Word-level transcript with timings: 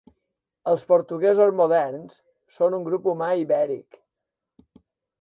Els 0.71 0.85
portuguesos 0.91 1.53
moderns 1.59 2.17
són 2.59 2.81
un 2.81 2.91
grup 2.91 3.09
humà 3.15 3.31
ibèric. 3.45 4.05